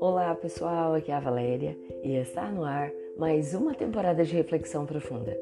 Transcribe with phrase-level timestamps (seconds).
[0.00, 4.86] Olá pessoal, aqui é a Valéria e está no ar mais uma temporada de Reflexão
[4.86, 5.36] Profunda,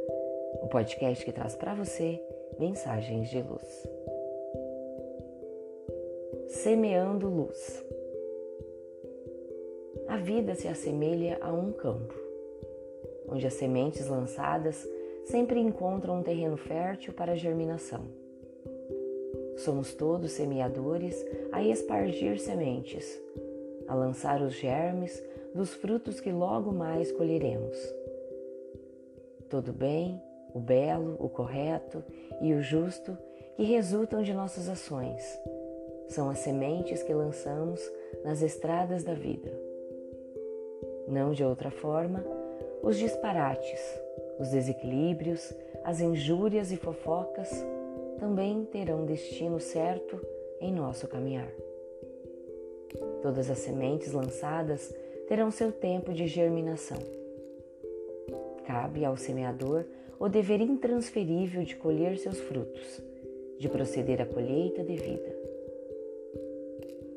[0.63, 2.19] o podcast que traz para você
[2.59, 3.89] mensagens de luz.
[6.49, 7.85] Semeando luz.
[10.09, 12.15] A vida se assemelha a um campo,
[13.29, 14.89] onde as sementes lançadas
[15.27, 18.24] sempre encontram um terreno fértil para germinação.
[19.57, 23.21] Somos todos semeadores a espargir sementes,
[23.87, 25.23] a lançar os germes
[25.55, 27.77] dos frutos que logo mais colheremos.
[29.49, 30.21] Todo bem,
[30.53, 32.03] o belo, o correto
[32.41, 33.17] e o justo
[33.57, 35.23] que resultam de nossas ações
[36.09, 37.81] são as sementes que lançamos
[38.25, 39.53] nas estradas da vida.
[41.09, 42.25] Não de outra forma,
[42.83, 43.81] os disparates,
[44.39, 45.53] os desequilíbrios,
[45.85, 47.51] as injúrias e fofocas
[48.19, 50.21] também terão destino certo
[50.61, 51.51] em nosso caminhar.
[53.23, 54.95] Todas as sementes lançadas
[55.29, 56.99] terão seu tempo de germinação.
[58.67, 59.85] Cabe ao semeador
[60.19, 63.03] o dever intransferível de colher seus frutos,
[63.59, 65.35] de proceder à colheita devida.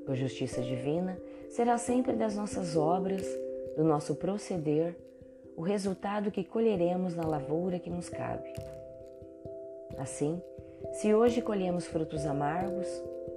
[0.06, 3.26] Por justiça divina, será sempre das nossas obras,
[3.76, 4.95] do nosso proceder,
[5.56, 8.54] o resultado que colheremos na lavoura que nos cabe.
[9.98, 10.42] Assim,
[10.94, 12.88] se hoje colhemos frutos amargos,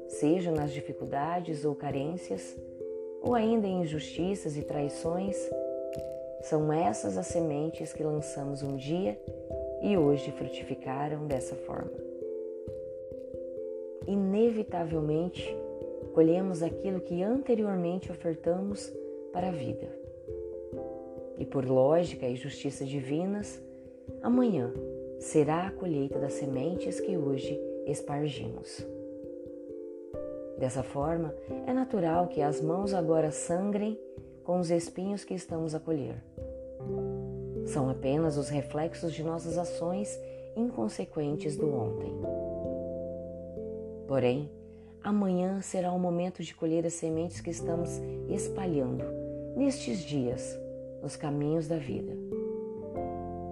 [0.09, 2.57] sejam nas dificuldades ou carências,
[3.23, 5.37] ou ainda em injustiças e traições,
[6.43, 9.19] são essas as sementes que lançamos um dia
[9.83, 11.93] e hoje frutificaram dessa forma.
[14.07, 15.55] Inevitavelmente,
[16.15, 18.93] colhemos aquilo que anteriormente ofertamos
[19.33, 19.89] para a vida
[21.39, 23.61] e por lógica e justiça divinas,
[24.23, 24.73] amanhã
[25.21, 28.85] será a colheita das sementes que hoje espargimos.
[30.59, 31.35] Dessa forma,
[31.67, 33.99] é natural que as mãos agora sangrem
[34.43, 36.17] com os espinhos que estamos a colher.
[37.67, 40.19] São apenas os reflexos de nossas ações
[40.57, 42.13] inconsequentes do ontem.
[44.09, 44.51] Porém,
[45.03, 49.05] amanhã será o momento de colher as sementes que estamos espalhando
[49.55, 50.59] nestes dias
[51.03, 52.40] nos caminhos da vida.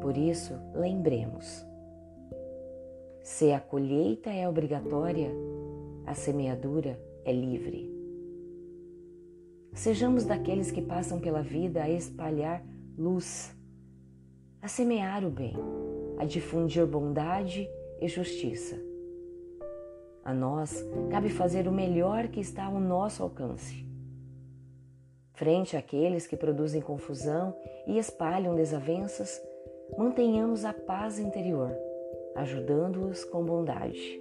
[0.08, 1.66] Por isso, lembremos:
[3.22, 5.30] se a colheita é obrigatória,
[6.06, 7.94] a semeadura é livre.
[9.74, 12.64] Sejamos daqueles que passam pela vida a espalhar
[12.96, 13.54] luz,
[14.62, 15.52] a semear o bem,
[16.16, 17.69] a difundir bondade
[18.00, 18.82] e justiça.
[20.25, 23.86] A nós cabe fazer o melhor que está ao nosso alcance
[25.38, 27.54] Frente àqueles que produzem confusão
[27.86, 29.40] e espalham desavenças,
[29.97, 31.71] mantenhamos a paz interior,
[32.34, 34.21] ajudando-os com bondade.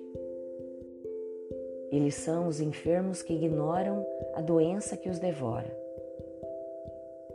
[1.92, 5.76] Eles são os enfermos que ignoram a doença que os devora.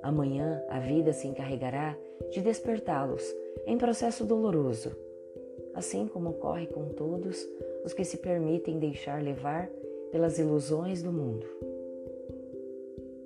[0.03, 1.97] Amanhã a vida se encarregará
[2.31, 3.23] de despertá-los
[3.67, 4.95] em processo doloroso,
[5.75, 7.49] assim como ocorre com todos
[7.85, 9.71] os que se permitem deixar levar
[10.11, 11.47] pelas ilusões do mundo.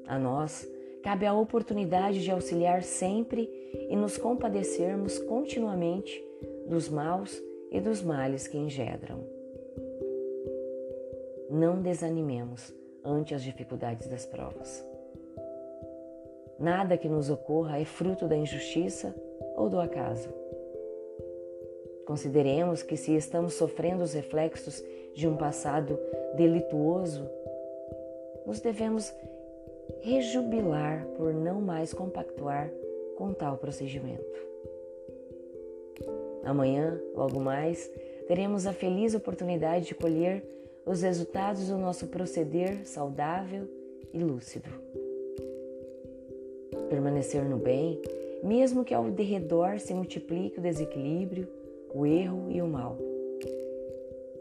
[0.06, 0.68] A nós
[1.06, 3.48] cabe a oportunidade de auxiliar sempre
[3.88, 6.20] e nos compadecermos continuamente
[6.66, 7.40] dos maus
[7.70, 9.24] e dos males que engendram.
[11.48, 12.74] Não desanimemos
[13.04, 14.84] ante as dificuldades das provas.
[16.58, 19.14] Nada que nos ocorra é fruto da injustiça
[19.54, 20.28] ou do acaso.
[22.04, 24.82] Consideremos que, se estamos sofrendo os reflexos
[25.14, 26.00] de um passado
[26.36, 27.30] delituoso,
[28.44, 29.14] nos devemos
[30.00, 32.70] rejubilar por não mais compactuar
[33.16, 34.24] com tal procedimento.
[36.44, 37.90] Amanhã, logo mais,
[38.28, 40.44] teremos a feliz oportunidade de colher
[40.86, 43.68] os resultados do nosso proceder saudável
[44.12, 44.68] e lúcido.
[46.88, 48.00] Permanecer no bem,
[48.42, 51.48] mesmo que ao derredor se multiplique o desequilíbrio,
[51.92, 52.96] o erro e o mal.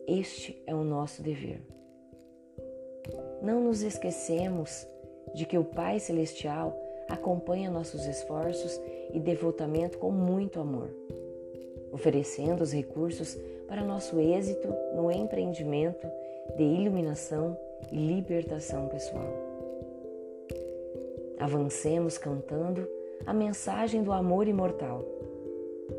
[0.08, 1.60] Este é o nosso dever.
[3.42, 4.88] Não nos esquecemos
[5.34, 6.76] de que o Pai Celestial
[7.08, 8.80] acompanha nossos esforços
[9.14, 10.90] e devotamento com muito amor,
[11.92, 13.38] oferecendo os recursos
[13.68, 16.08] para nosso êxito no empreendimento
[16.56, 17.58] de iluminação
[17.92, 19.28] e libertação pessoal.
[21.40, 22.88] Avancemos cantando
[23.26, 25.04] a mensagem do amor imortal,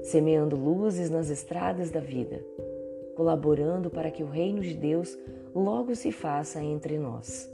[0.03, 2.45] semeando luzes nas estradas da vida,
[3.15, 5.17] colaborando para que o reino de Deus
[5.55, 7.51] logo se faça entre nós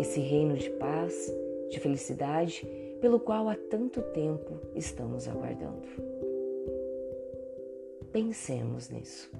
[0.00, 1.30] esse reino de paz,
[1.68, 2.66] de felicidade,
[3.00, 5.86] pelo qual há tanto tempo estamos aguardando.
[8.10, 9.30] Pensemos nisso.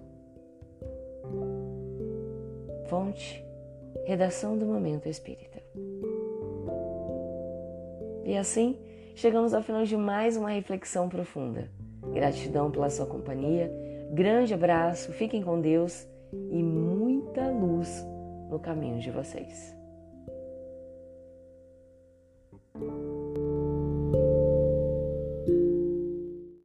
[2.89, 3.45] Fonte,
[4.05, 5.63] redação do Momento Espírita.
[8.25, 8.79] E assim,
[9.15, 11.71] chegamos ao final de mais uma reflexão profunda.
[12.13, 13.73] Gratidão pela sua companhia,
[14.13, 18.05] grande abraço, fiquem com Deus e muita luz
[18.51, 19.80] no caminho de vocês.